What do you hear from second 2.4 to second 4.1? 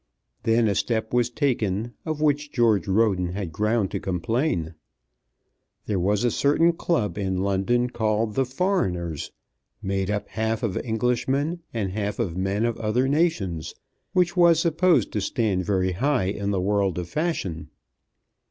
George Roden had ground to